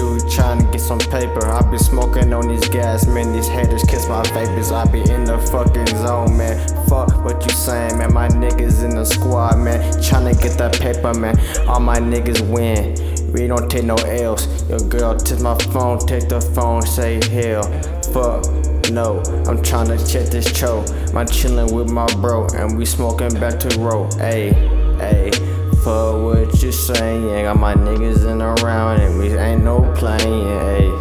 [0.00, 1.46] do, trying to get some paper.
[1.46, 3.32] I be smoking on these gas, man.
[3.32, 4.72] These haters kiss my vapors.
[4.72, 6.56] I be in the fucking zone, man.
[6.88, 8.12] Fuck what you saying, man.
[8.12, 9.80] My niggas in the squad, man.
[10.02, 11.38] Trying to get that paper, man.
[11.68, 12.96] All my niggas win.
[13.32, 14.68] We don't take no L's.
[14.68, 17.64] Your girl tips my phone, take the phone, say hell.
[18.12, 18.44] Fuck.
[18.90, 20.88] No, I'm trying to check this choke.
[21.14, 24.08] I'm chilling with my bro, and we smoking back to row.
[24.18, 24.52] Ayy,
[24.98, 25.49] ayy.
[25.82, 30.44] For what you saying, got my niggas in around, and we ain't no playing.
[30.44, 30.92] Ayy,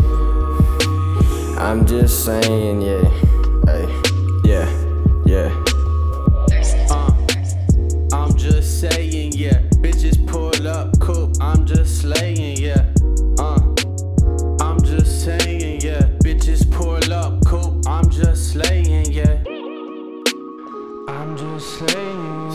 [1.59, 3.03] I'm just saying, yeah,
[3.67, 3.89] ayy,
[4.45, 4.69] yeah,
[5.25, 5.49] yeah.
[6.89, 7.11] Uh,
[8.13, 9.59] I'm just saying, yeah.
[9.83, 11.33] Bitches pull up, cool.
[11.41, 12.85] I'm just slaying, yeah.
[13.37, 13.59] Uh,
[14.61, 16.03] I'm just saying, yeah.
[16.23, 17.81] Bitches pull up, cool.
[17.85, 19.43] I'm just slaying, yeah.
[21.09, 22.48] I'm just slaying,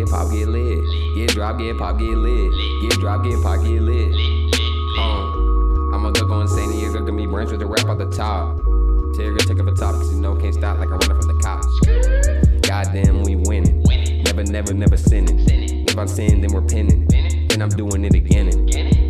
[0.00, 1.14] Get pop, get lit.
[1.14, 2.80] Get drop, get pop, get lit.
[2.80, 4.14] Get drop, get pop, get lit.
[4.98, 8.08] Um, I'ma go go insane and you're gonna me branch with the rap at the
[8.08, 8.56] top.
[9.12, 11.20] Tell your girl take up a top, cause you know can't stop like I'm running
[11.20, 12.66] from the cops.
[12.66, 13.82] Goddamn, we winning.
[14.24, 15.86] Never, never, never sinning.
[15.86, 17.06] If I'm sinning, then we're pinning.
[17.48, 19.09] Then I'm doing it again.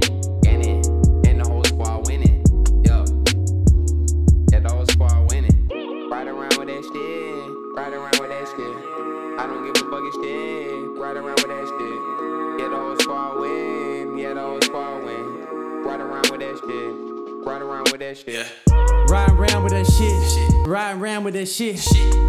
[11.10, 12.60] Ride around with that shit.
[12.60, 14.16] Yeah, the whole squad win.
[14.16, 15.82] Yeah, the whole squad win.
[15.82, 17.44] Ride around with that shit.
[17.44, 18.28] Ride around with that shit.
[18.28, 19.06] Yeah.
[19.08, 20.68] Ride around with that shit.
[20.68, 21.80] Ride around with that shit.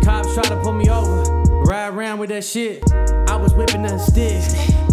[0.04, 1.22] Cops try to pull me over.
[1.62, 2.82] Ride around with that shit.
[3.30, 4.42] I was whipping a stick.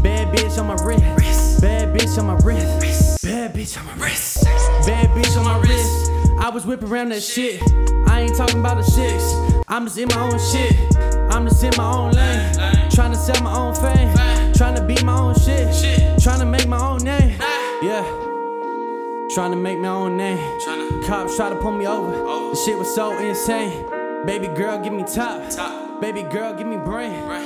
[0.03, 1.63] Bad bitch on my wrist.
[1.63, 3.23] Bad bitch on my wrist.
[3.23, 4.45] Bad bitch on my wrist.
[4.45, 6.11] Bad bitch on my wrist.
[6.39, 7.63] I was whipping around that shit.
[8.07, 9.33] I ain't talking about the six.
[9.67, 10.77] I'm just in my own shit.
[11.31, 12.55] I'm just in my own lane.
[12.91, 13.68] Trying to sell my own
[19.39, 20.61] Trying to make my own name.
[21.05, 22.11] Cops try to pull me over.
[22.11, 23.87] The shit was so insane.
[24.27, 25.49] Baby girl, give me top.
[25.49, 26.01] top.
[26.01, 27.23] Baby girl, give me brain.
[27.23, 27.38] I-